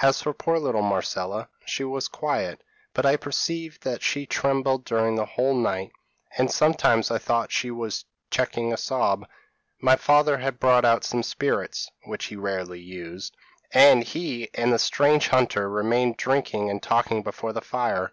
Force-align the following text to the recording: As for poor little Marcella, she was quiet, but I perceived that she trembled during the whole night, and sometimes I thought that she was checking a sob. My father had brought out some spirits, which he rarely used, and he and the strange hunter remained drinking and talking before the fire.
As 0.00 0.22
for 0.22 0.32
poor 0.32 0.56
little 0.60 0.82
Marcella, 0.82 1.48
she 1.64 1.82
was 1.82 2.06
quiet, 2.06 2.62
but 2.92 3.04
I 3.04 3.16
perceived 3.16 3.82
that 3.82 4.04
she 4.04 4.24
trembled 4.24 4.84
during 4.84 5.16
the 5.16 5.24
whole 5.26 5.52
night, 5.56 5.90
and 6.38 6.48
sometimes 6.48 7.10
I 7.10 7.18
thought 7.18 7.48
that 7.48 7.52
she 7.52 7.72
was 7.72 8.04
checking 8.30 8.72
a 8.72 8.76
sob. 8.76 9.26
My 9.80 9.96
father 9.96 10.38
had 10.38 10.60
brought 10.60 10.84
out 10.84 11.02
some 11.02 11.24
spirits, 11.24 11.90
which 12.04 12.26
he 12.26 12.36
rarely 12.36 12.78
used, 12.80 13.34
and 13.72 14.04
he 14.04 14.48
and 14.54 14.72
the 14.72 14.78
strange 14.78 15.26
hunter 15.26 15.68
remained 15.68 16.18
drinking 16.18 16.70
and 16.70 16.80
talking 16.80 17.24
before 17.24 17.52
the 17.52 17.60
fire. 17.60 18.12